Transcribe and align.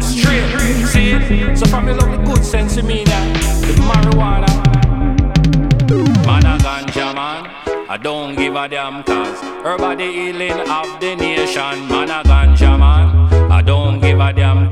them 0.00 0.02
straight. 0.02 0.86
See 0.86 1.10
it? 1.10 1.56
So 1.56 1.66
from 1.66 1.86
me 1.86 1.92
love 1.92 2.10
the 2.10 2.18
good 2.24 2.44
sense 2.44 2.76
of 2.76 2.84
me 2.84 3.04
that 3.04 3.36
marijuana. 3.80 4.50
Man 6.26 6.44
a 6.44 6.58
ganja 6.58 7.14
man. 7.14 7.66
I 7.88 7.96
don't 7.96 8.34
give 8.34 8.56
a 8.56 8.68
damn 8.68 9.04
cause 9.04 9.40
Herb 9.64 9.80
healing 10.00 10.50
of 10.50 11.00
the 11.00 11.14
nation 11.14 11.88
Man 11.88 12.10
a 12.10 12.24
ganja 12.24 12.76
man 12.76 13.50
I 13.50 13.62
don't 13.62 14.00
give 14.00 14.18
a 14.18 14.32
damn 14.32 14.68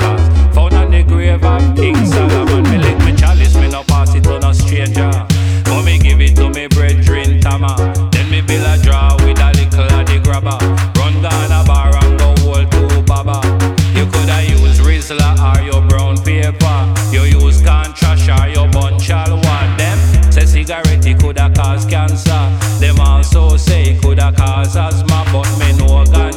cigarette 20.65 21.19
coulda 21.21 21.53
cause 21.55 21.85
cancer. 21.85 22.49
Them 22.81 22.99
also 22.99 23.57
say 23.57 23.99
coulda 24.01 24.33
cause 24.33 24.77
asthma 24.77 25.25
But 25.33 25.49
me 25.59 25.73
know 25.77 26.05
ganja 26.05 26.34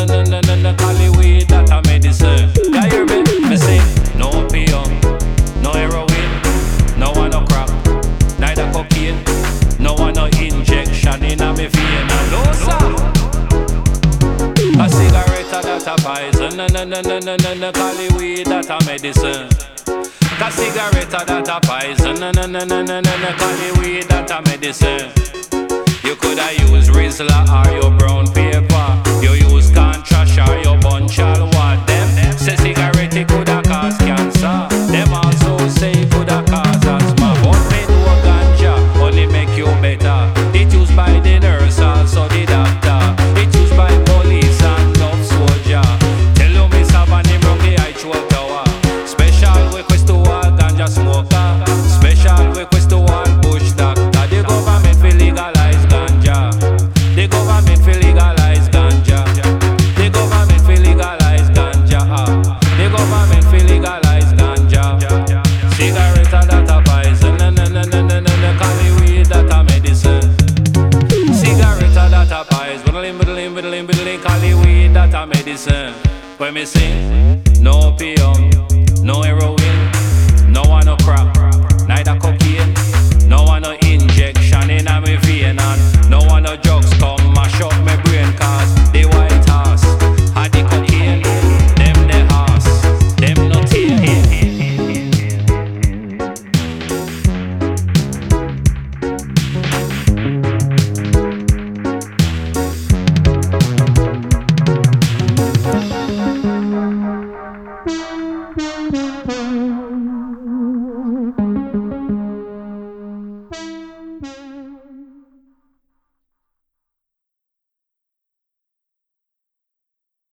No 0.00 0.06
no 0.06 0.22
no 0.22 0.40
no 0.40 0.54
no 0.56 0.74
Cali 0.76 1.10
weed 1.10 1.48
that 1.48 1.68
a 1.68 1.82
medicine 1.86 2.48
Ya 2.72 2.88
hear 2.88 3.04
me? 3.04 3.20
Me 3.46 3.56
sing 3.56 3.84
No 4.16 4.32
opium 4.32 4.88
No 5.60 5.76
heroin 5.76 6.30
No 6.96 7.12
one 7.12 7.28
no 7.28 7.44
crack 7.44 7.68
Neither 8.38 8.64
cocaine 8.72 9.20
No 9.78 9.92
one 9.92 10.14
no 10.14 10.24
injection 10.24 11.22
in 11.22 11.42
a 11.42 11.52
me 11.52 11.66
vein 11.68 12.06
No 12.32 12.40
sir 12.56 12.80
a 14.80 14.88
cigarette 14.88 15.50
that 15.52 15.84
a 15.84 15.96
poison 16.00 16.56
No 16.56 16.66
no 16.68 16.82
no 16.82 17.02
no 17.02 17.18
no 17.18 17.36
no 17.36 17.54
no 17.54 18.16
weed 18.16 18.46
that 18.46 18.70
a 18.70 18.80
medicine 18.86 19.50
a 20.40 20.50
cigarette 20.50 21.10
that 21.10 21.28
a 21.28 21.60
poison 21.60 22.18
No 22.18 22.30
no 22.30 22.46
no 22.46 22.64
no 22.64 22.80
no 22.80 23.00
no 23.00 23.16
no 23.16 23.80
weed 23.82 24.04
that 24.08 24.30
a 24.30 24.40
medicine 24.48 25.12
You 26.02 26.16
coulda 26.16 26.54
use 26.72 26.88
Rizla 26.88 27.44
or 27.52 27.70
your 27.78 27.90
brown 27.98 28.32
paper 28.32 28.69
say 36.30 36.69
medicine. 75.50 75.94
When 76.38 76.54
me 76.54 76.64
sing, 76.64 77.42
no 77.60 77.92
opium, 77.92 78.50
no 79.02 79.22
heroin, 79.22 80.52
no 80.52 80.62
one 80.62 80.86
no 80.86 80.96
crack, 80.98 81.59